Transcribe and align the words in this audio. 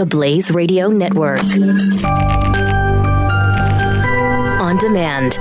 the 0.00 0.06
Blaze 0.06 0.50
Radio 0.50 0.88
Network. 0.88 1.42
On 4.58 4.78
demand. 4.78 5.38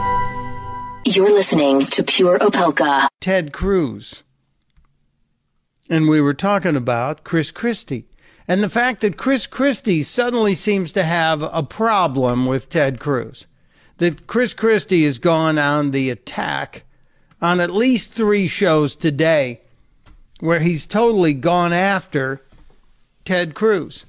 You're 1.06 1.32
listening 1.32 1.86
to 1.86 2.04
Pure 2.04 2.40
Opelka. 2.40 3.08
Ted 3.22 3.54
Cruz. 3.54 4.24
And 5.90 6.10
we 6.10 6.20
were 6.20 6.34
talking 6.34 6.76
about 6.76 7.24
Chris 7.24 7.52
Christie. 7.52 8.10
And 8.50 8.62
the 8.62 8.68
fact 8.68 9.00
that 9.00 9.16
Chris 9.16 9.48
Christie 9.48 10.04
suddenly 10.04 10.56
seems 10.56 10.92
to 10.92 11.04
have 11.04 11.42
a 11.42 11.64
problem 11.64 12.46
with 12.46 12.70
Ted 12.70 13.00
Cruz. 13.00 13.48
That 13.96 14.28
Chris 14.28 14.54
Christie 14.54 15.06
has 15.06 15.20
gone 15.20 15.58
on 15.58 15.92
the 15.92 16.10
attack 16.10 16.84
on 17.42 17.62
at 17.62 17.72
least 17.72 18.12
three 18.12 18.48
shows 18.48 18.94
today 18.94 19.62
where 20.42 20.60
he's 20.60 20.86
totally 20.86 21.32
gone 21.32 21.72
after 21.72 22.42
Ted 23.24 23.56
Cruz, 23.56 24.04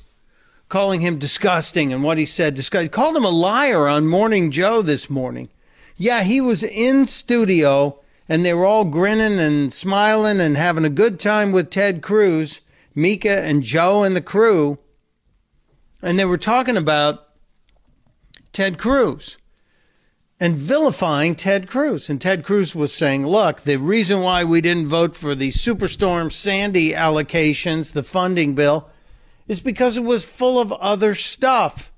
calling 0.70 1.02
him 1.02 1.18
disgusting 1.18 1.92
and 1.92 2.02
what 2.02 2.16
he 2.16 2.24
said. 2.24 2.54
Disgusting. 2.54 2.88
Called 2.88 3.16
him 3.16 3.24
a 3.24 3.28
liar 3.28 3.86
on 3.86 4.06
Morning 4.06 4.50
Joe 4.50 4.80
this 4.80 5.10
morning. 5.10 5.50
Yeah, 5.96 6.22
he 6.22 6.40
was 6.40 6.62
in 6.62 7.06
studio 7.06 8.00
and 8.26 8.44
they 8.44 8.54
were 8.54 8.64
all 8.64 8.84
grinning 8.84 9.38
and 9.38 9.74
smiling 9.74 10.40
and 10.40 10.56
having 10.56 10.84
a 10.84 10.90
good 10.90 11.18
time 11.20 11.50
with 11.52 11.68
Ted 11.68 12.00
Cruz, 12.00 12.60
Mika 12.94 13.42
and 13.42 13.62
Joe 13.62 14.04
and 14.04 14.14
the 14.16 14.22
crew. 14.22 14.78
And 16.00 16.18
they 16.18 16.24
were 16.24 16.38
talking 16.38 16.76
about 16.76 17.28
Ted 18.52 18.78
Cruz 18.78 19.36
and 20.38 20.56
vilifying 20.56 21.34
Ted 21.34 21.68
Cruz. 21.68 22.08
And 22.08 22.20
Ted 22.20 22.44
Cruz 22.44 22.76
was 22.76 22.94
saying, 22.94 23.26
look, 23.26 23.62
the 23.62 23.76
reason 23.76 24.22
why 24.22 24.44
we 24.44 24.60
didn't 24.60 24.88
vote 24.88 25.16
for 25.16 25.34
the 25.34 25.48
Superstorm 25.48 26.30
Sandy 26.30 26.92
allocations, 26.92 27.92
the 27.92 28.04
funding 28.04 28.54
bill, 28.54 28.88
is 29.50 29.58
because 29.58 29.96
it 29.96 30.04
was 30.04 30.24
full 30.24 30.60
of 30.60 30.70
other 30.74 31.12
stuff. 31.12 31.90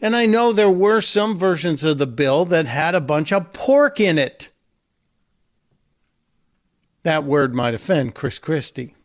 And 0.00 0.16
I 0.16 0.26
know 0.26 0.52
there 0.52 0.68
were 0.68 1.00
some 1.00 1.38
versions 1.38 1.84
of 1.84 1.98
the 1.98 2.08
bill 2.08 2.44
that 2.46 2.66
had 2.66 2.96
a 2.96 3.00
bunch 3.00 3.32
of 3.32 3.52
pork 3.52 4.00
in 4.00 4.18
it. 4.18 4.48
That 7.04 7.22
word 7.22 7.54
might 7.54 7.72
offend 7.72 8.16
Chris 8.16 8.40
Christie. 8.40 8.96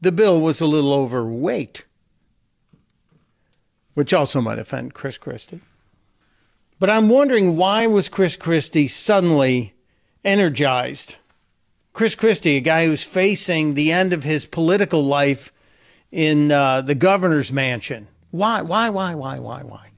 The 0.00 0.12
bill 0.12 0.40
was 0.40 0.60
a 0.60 0.66
little 0.66 0.92
overweight, 0.92 1.84
which 3.94 4.12
also 4.12 4.40
might 4.40 4.60
offend 4.60 4.94
Chris 4.94 5.18
Christie. 5.18 5.62
But 6.78 6.90
I'm 6.90 7.08
wondering 7.08 7.56
why 7.56 7.88
was 7.88 8.08
Chris 8.08 8.36
Christie 8.36 8.86
suddenly 8.86 9.74
energized? 10.24 11.16
Chris 11.92 12.14
Christie, 12.14 12.58
a 12.58 12.60
guy 12.60 12.86
who's 12.86 13.02
facing 13.02 13.74
the 13.74 13.90
end 13.90 14.12
of 14.12 14.22
his 14.22 14.46
political 14.46 15.04
life 15.04 15.51
in 16.12 16.52
uh, 16.52 16.82
the 16.82 16.94
governor's 16.94 17.50
mansion. 17.50 18.06
Why, 18.30 18.62
why, 18.62 18.90
why, 18.90 19.14
why, 19.14 19.38
why, 19.38 19.62
why? 19.62 19.90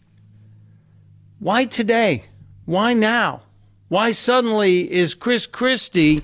Why 1.41 1.65
today? 1.67 2.25
Why 2.65 2.95
now? 2.95 3.43
Why 3.89 4.13
suddenly 4.13 4.91
is 4.91 5.15
Chris 5.15 5.47
Christie 5.47 6.23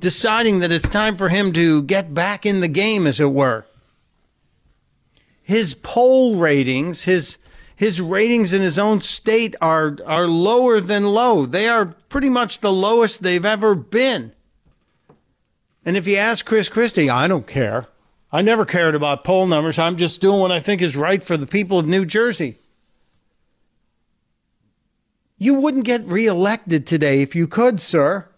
deciding 0.00 0.60
that 0.60 0.72
it's 0.72 0.88
time 0.88 1.16
for 1.16 1.28
him 1.28 1.52
to 1.52 1.82
get 1.82 2.14
back 2.14 2.46
in 2.46 2.60
the 2.60 2.68
game, 2.68 3.06
as 3.06 3.20
it 3.20 3.32
were? 3.32 3.66
His 5.42 5.74
poll 5.74 6.36
ratings, 6.36 7.02
his 7.02 7.36
his 7.76 8.00
ratings 8.00 8.52
in 8.52 8.62
his 8.62 8.78
own 8.78 9.00
state 9.00 9.56
are 9.60 9.98
are 10.06 10.26
lower 10.26 10.80
than 10.80 11.04
low. 11.04 11.46
They 11.46 11.68
are 11.68 11.86
pretty 12.08 12.28
much 12.28 12.60
the 12.60 12.72
lowest 12.72 13.22
they've 13.22 13.44
ever 13.44 13.74
been. 13.74 14.32
And 15.84 15.96
if 15.96 16.06
you 16.06 16.16
ask 16.16 16.46
Chris 16.46 16.68
Christie, 16.68 17.10
I 17.10 17.26
don't 17.26 17.46
care. 17.46 17.88
I 18.32 18.40
never 18.40 18.64
cared 18.64 18.94
about 18.94 19.24
poll 19.24 19.46
numbers. 19.46 19.78
I'm 19.78 19.96
just 19.96 20.22
doing 20.22 20.40
what 20.40 20.50
I 20.50 20.58
think 20.58 20.80
is 20.80 20.96
right 20.96 21.22
for 21.22 21.36
the 21.36 21.46
people 21.46 21.78
of 21.78 21.86
New 21.86 22.06
Jersey. 22.06 22.56
You 25.36 25.54
wouldn't 25.54 25.84
get 25.84 26.06
reelected 26.06 26.86
today 26.86 27.20
if 27.20 27.36
you 27.36 27.46
could, 27.46 27.80
sir. 27.80 28.28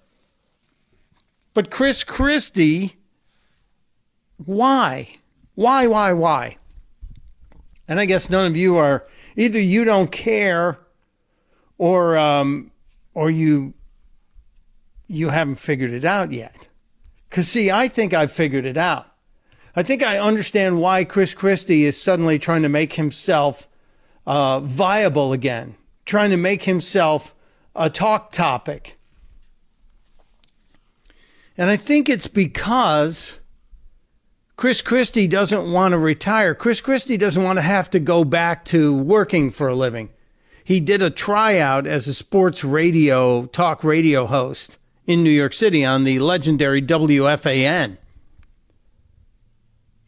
But 1.52 1.70
Chris 1.70 2.02
Christie, 2.02 2.96
why? 4.44 5.16
Why, 5.54 5.86
why, 5.86 6.12
why? 6.12 6.56
And 7.86 8.00
I 8.00 8.06
guess 8.06 8.28
none 8.28 8.46
of 8.46 8.56
you 8.56 8.76
are 8.76 9.06
either 9.36 9.60
you 9.60 9.84
don't 9.84 10.10
care 10.10 10.80
or 11.78 12.16
um, 12.16 12.72
or 13.12 13.30
you 13.30 13.74
you 15.06 15.28
haven't 15.28 15.56
figured 15.56 15.92
it 15.92 16.04
out 16.04 16.32
yet. 16.32 16.68
Cause 17.30 17.46
see, 17.46 17.70
I 17.70 17.86
think 17.86 18.12
I've 18.12 18.32
figured 18.32 18.64
it 18.64 18.76
out. 18.76 19.13
I 19.76 19.82
think 19.82 20.02
I 20.02 20.18
understand 20.18 20.80
why 20.80 21.04
Chris 21.04 21.34
Christie 21.34 21.84
is 21.84 22.00
suddenly 22.00 22.38
trying 22.38 22.62
to 22.62 22.68
make 22.68 22.92
himself 22.94 23.68
uh, 24.26 24.60
viable 24.60 25.32
again, 25.32 25.74
trying 26.04 26.30
to 26.30 26.36
make 26.36 26.62
himself 26.62 27.34
a 27.74 27.90
talk 27.90 28.30
topic. 28.30 28.96
And 31.56 31.70
I 31.70 31.76
think 31.76 32.08
it's 32.08 32.26
because 32.26 33.38
Chris 34.56 34.82
Christie 34.82 35.26
doesn't 35.26 35.72
want 35.72 35.92
to 35.92 35.98
retire. 35.98 36.54
Chris 36.54 36.80
Christie 36.80 37.16
doesn't 37.16 37.42
want 37.42 37.56
to 37.56 37.62
have 37.62 37.90
to 37.90 38.00
go 38.00 38.24
back 38.24 38.64
to 38.66 38.96
working 38.96 39.50
for 39.50 39.68
a 39.68 39.74
living. 39.74 40.10
He 40.62 40.80
did 40.80 41.02
a 41.02 41.10
tryout 41.10 41.86
as 41.86 42.08
a 42.08 42.14
sports 42.14 42.64
radio, 42.64 43.46
talk 43.46 43.84
radio 43.84 44.26
host 44.26 44.78
in 45.06 45.22
New 45.22 45.30
York 45.30 45.52
City 45.52 45.84
on 45.84 46.04
the 46.04 46.20
legendary 46.20 46.80
WFAN. 46.80 47.98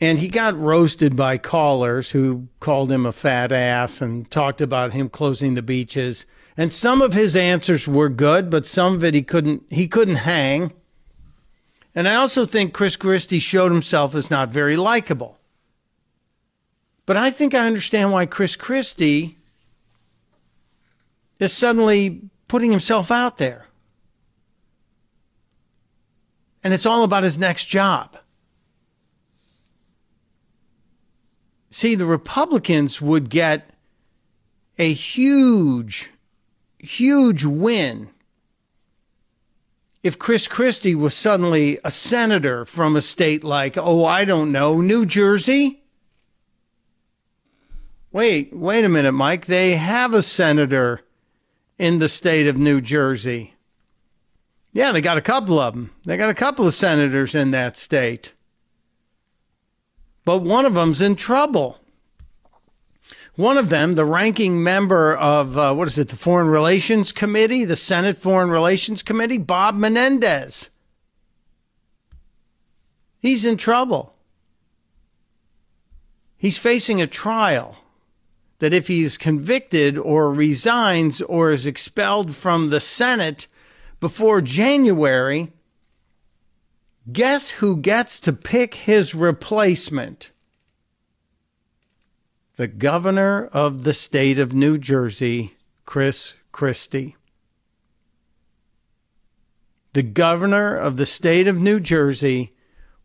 And 0.01 0.19
he 0.19 0.29
got 0.29 0.57
roasted 0.59 1.17
by 1.17 1.39
callers 1.39 2.11
who 2.11 2.49
called 2.61 2.93
him 2.93 3.07
a 3.07 3.12
fat 3.12 3.51
ass 3.51 4.03
and 4.03 4.31
talked 4.31 4.61
about 4.61 4.93
him 4.93 5.09
closing 5.09 5.55
the 5.55 5.62
beaches. 5.62 6.27
And 6.57 6.73
some 6.73 7.01
of 7.01 7.15
his 7.15 7.34
answers 7.34 7.89
were 7.89 8.09
good, 8.09 8.51
but 8.51 8.67
some 8.67 8.95
of 8.95 9.05
it 9.05 9.15
he 9.15 9.23
couldn't 9.23 9.62
he 9.71 9.89
couldn't 9.89 10.17
hang. 10.17 10.73
And 11.95 12.07
I 12.07 12.17
also 12.17 12.45
think 12.45 12.75
Chris 12.75 12.97
Christie 12.97 13.39
showed 13.39 13.73
himself 13.73 14.15
as 14.15 14.31
not 14.31 14.51
very 14.51 14.77
likable. 14.77 15.39
But 17.07 17.17
I 17.17 17.31
think 17.31 17.55
I 17.55 17.67
understand 17.67 18.13
why 18.13 18.27
Chris 18.27 18.57
Christie 18.57 19.39
is 21.39 21.53
suddenly 21.53 22.23
putting 22.49 22.71
himself 22.71 23.11
out 23.11 23.39
there. 23.39 23.67
And 26.63 26.75
it's 26.75 26.84
all 26.87 27.05
about 27.05 27.23
his 27.23 27.39
next 27.39 27.67
job. 27.67 28.17
See, 31.76 31.94
the 31.94 32.06
Republicans 32.06 33.03
would 33.03 33.28
get 33.28 33.69
a 34.78 34.94
huge, 34.94 36.10
huge 36.78 37.44
win 37.44 38.09
if 40.03 40.19
Chris 40.19 40.48
Christie 40.48 40.94
was 40.94 41.12
suddenly 41.12 41.78
a 41.84 41.91
senator 41.91 42.65
from 42.65 42.97
a 42.97 43.03
state 43.03 43.44
like, 43.44 43.76
oh, 43.76 44.06
I 44.06 44.25
don't 44.25 44.53
know, 44.53 44.81
New 44.81 45.04
Jersey? 45.04 45.82
Wait, 48.10 48.56
wait 48.56 48.86
a 48.86 48.88
minute, 48.88 49.12
Mike. 49.12 49.44
They 49.44 49.72
have 49.72 50.15
a 50.15 50.22
senator 50.22 51.03
in 51.76 51.98
the 51.98 52.09
state 52.09 52.47
of 52.48 52.56
New 52.56 52.81
Jersey. 52.81 53.53
Yeah, 54.72 54.92
they 54.92 55.03
got 55.03 55.19
a 55.19 55.20
couple 55.20 55.59
of 55.59 55.75
them. 55.75 55.92
They 56.06 56.16
got 56.16 56.31
a 56.31 56.34
couple 56.34 56.66
of 56.66 56.72
senators 56.72 57.34
in 57.34 57.50
that 57.50 57.76
state. 57.76 58.32
But 60.26 60.38
one 60.38 60.66
of 60.66 60.75
them's 60.75 61.00
in 61.00 61.14
trouble. 61.14 61.78
One 63.37 63.56
of 63.56 63.69
them, 63.69 63.94
the 63.94 64.04
ranking 64.04 64.60
member 64.60 65.14
of, 65.14 65.56
uh, 65.56 65.72
what 65.72 65.87
is 65.87 65.98
it, 65.98 66.09
the 66.09 66.16
Foreign 66.16 66.48
Relations 66.48 67.12
Committee, 67.12 67.64
the 67.64 67.76
Senate 67.76 68.19
Foreign 68.19 68.50
Relations 68.50 69.04
Committee, 69.04 69.38
Bob 69.38 69.76
Menendez. 69.76 70.69
He's 73.20 73.44
in 73.44 73.56
trouble. 73.56 74.15
He's 76.36 76.59
facing 76.59 77.00
a 77.00 77.06
trial 77.06 77.77
that 78.59 78.72
if 78.72 78.89
he's 78.89 79.16
convicted 79.16 79.97
or 79.97 80.33
resigns 80.33 81.22
or 81.22 81.53
is 81.53 81.68
expelled 81.68 82.34
from 82.34 82.71
the 82.71 82.80
Senate 82.80 83.47
before 84.01 84.41
January, 84.41 85.53
guess 87.12 87.50
who 87.50 87.76
gets 87.76 88.20
to 88.20 88.32
pick 88.32 88.74
his 88.74 89.14
replacement? 89.14 90.30
the 92.56 92.66
governor 92.66 93.47
of 93.53 93.84
the 93.84 93.94
state 93.94 94.38
of 94.38 94.54
New 94.54 94.78
Jersey, 94.78 95.56
Chris 95.84 96.34
Christie. 96.53 97.16
The 99.92 100.03
governor 100.03 100.74
of 100.74 100.97
the 100.97 101.06
state 101.06 101.48
of 101.48 101.56
New 101.56 101.80
Jersey 101.80 102.54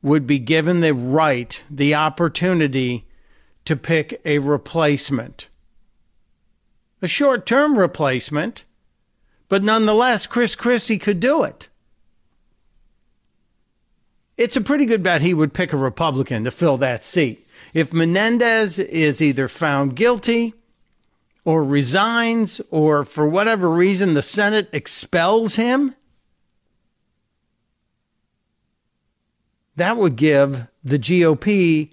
would 0.01 0.25
be 0.25 0.39
given 0.39 0.79
the 0.79 0.93
right, 0.93 1.61
the 1.69 1.93
opportunity 1.93 3.07
to 3.65 3.75
pick 3.75 4.21
a 4.25 4.39
replacement. 4.39 5.49
A 7.01 7.07
short 7.07 7.45
term 7.45 7.77
replacement, 7.77 8.63
but 9.49 9.63
nonetheless, 9.63 10.27
Chris 10.27 10.55
Christie 10.55 10.97
could 10.97 11.19
do 11.19 11.43
it. 11.43 11.67
It's 14.41 14.55
a 14.55 14.61
pretty 14.61 14.87
good 14.87 15.03
bet 15.03 15.21
he 15.21 15.35
would 15.35 15.53
pick 15.53 15.71
a 15.71 15.77
Republican 15.77 16.45
to 16.45 16.51
fill 16.51 16.75
that 16.77 17.03
seat. 17.03 17.47
If 17.75 17.93
Menendez 17.93 18.79
is 18.79 19.21
either 19.21 19.47
found 19.47 19.95
guilty 19.95 20.55
or 21.45 21.63
resigns, 21.63 22.59
or 22.71 23.05
for 23.05 23.27
whatever 23.27 23.69
reason 23.69 24.15
the 24.15 24.23
Senate 24.23 24.67
expels 24.73 25.57
him, 25.57 25.93
that 29.75 29.95
would 29.95 30.15
give 30.15 30.67
the 30.83 30.97
GOP 30.97 31.91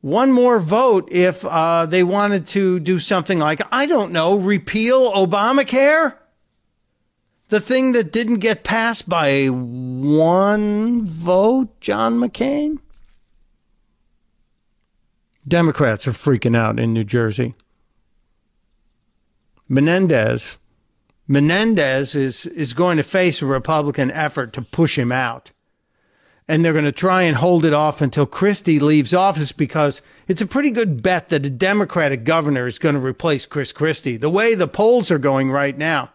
one 0.00 0.30
more 0.30 0.60
vote 0.60 1.08
if 1.10 1.44
uh, 1.44 1.86
they 1.86 2.04
wanted 2.04 2.46
to 2.46 2.78
do 2.78 3.00
something 3.00 3.40
like, 3.40 3.60
I 3.72 3.86
don't 3.86 4.12
know, 4.12 4.36
repeal 4.36 5.12
Obamacare? 5.12 6.14
The 7.54 7.60
thing 7.60 7.92
that 7.92 8.10
didn't 8.10 8.40
get 8.40 8.64
passed 8.64 9.08
by 9.08 9.46
one 9.46 11.04
vote, 11.04 11.80
John 11.80 12.18
McCain? 12.18 12.80
Democrats 15.46 16.08
are 16.08 16.12
freaking 16.12 16.56
out 16.56 16.80
in 16.80 16.92
New 16.92 17.04
Jersey. 17.04 17.54
Menendez, 19.68 20.56
Menendez 21.28 22.16
is, 22.16 22.46
is 22.46 22.72
going 22.72 22.96
to 22.96 23.04
face 23.04 23.40
a 23.40 23.46
Republican 23.46 24.10
effort 24.10 24.52
to 24.54 24.62
push 24.62 24.98
him 24.98 25.12
out 25.12 25.52
and 26.48 26.64
they're 26.64 26.72
going 26.72 26.84
to 26.84 26.90
try 26.90 27.22
and 27.22 27.36
hold 27.36 27.64
it 27.64 27.72
off 27.72 28.02
until 28.02 28.26
Christie 28.26 28.80
leaves 28.80 29.14
office 29.14 29.52
because 29.52 30.02
it's 30.26 30.42
a 30.42 30.46
pretty 30.46 30.72
good 30.72 31.04
bet 31.04 31.28
that 31.28 31.46
a 31.46 31.50
Democratic 31.50 32.24
governor 32.24 32.66
is 32.66 32.80
going 32.80 32.96
to 32.96 33.00
replace 33.00 33.46
Chris 33.46 33.72
Christie, 33.72 34.16
the 34.16 34.28
way 34.28 34.56
the 34.56 34.66
polls 34.66 35.12
are 35.12 35.20
going 35.20 35.52
right 35.52 35.78
now. 35.78 36.10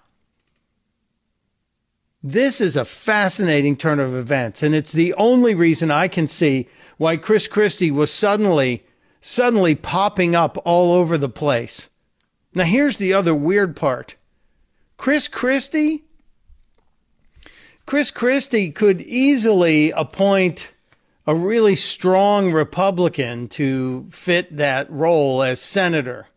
This 2.22 2.60
is 2.60 2.76
a 2.76 2.84
fascinating 2.84 3.78
turn 3.78 4.00
of 4.00 4.16
events, 4.16 4.62
and 4.62 4.76
it's 4.76 4.92
the 4.92 5.14
only 5.14 5.56
reason 5.56 5.90
I 5.90 6.08
can 6.08 6.28
see 6.28 6.68
why 6.98 7.16
Chris 7.16 7.48
Christie 7.48 7.92
was 7.92 8.12
suddenly, 8.12 8.84
suddenly 9.22 9.74
popping 9.74 10.36
up 10.36 10.58
all 10.66 10.94
over 10.94 11.18
the 11.18 11.30
place. 11.30 11.88
Now, 12.54 12.66
here's 12.66 12.98
the 12.98 13.14
other 13.14 13.34
weird 13.34 13.76
part 13.76 14.18
Chris 14.98 15.28
Christie 15.28 16.04
Chris 17.86 18.12
Christie 18.12 18.72
could 18.72 19.02
easily 19.02 19.90
appoint 19.92 20.74
a 21.26 21.34
really 21.34 21.76
strong 21.76 22.52
Republican 22.52 23.48
to 23.48 24.06
fit 24.12 24.58
that 24.58 24.92
role 24.92 25.42
as 25.42 25.62
senator. 25.62 26.28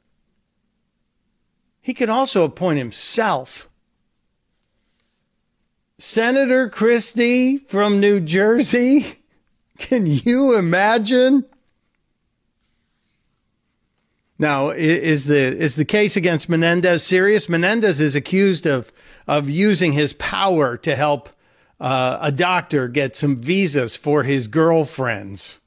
He 1.80 1.92
could 1.92 2.08
also 2.08 2.44
appoint 2.44 2.78
himself. 2.78 3.68
Senator 6.04 6.68
Christie 6.68 7.58
from 7.58 8.00
New 8.00 8.18
Jersey. 8.18 9.20
Can 9.78 10.04
you 10.04 10.56
imagine? 10.56 11.44
Now, 14.36 14.70
is 14.70 15.26
the 15.26 15.36
is 15.36 15.76
the 15.76 15.84
case 15.84 16.16
against 16.16 16.48
Menendez 16.48 17.04
serious? 17.04 17.48
Menendez 17.48 18.00
is 18.00 18.16
accused 18.16 18.66
of 18.66 18.92
of 19.28 19.48
using 19.48 19.92
his 19.92 20.12
power 20.14 20.76
to 20.78 20.96
help 20.96 21.28
uh, 21.78 22.18
a 22.20 22.32
doctor 22.32 22.88
get 22.88 23.14
some 23.14 23.36
visas 23.36 23.94
for 23.94 24.24
his 24.24 24.48
girlfriends. 24.48 25.58